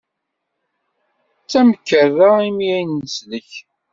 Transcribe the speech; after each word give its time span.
D 1.43 1.47
tamkerra 1.51 2.29
imi 2.49 2.67
ay 2.77 2.85
neslek. 2.87 3.51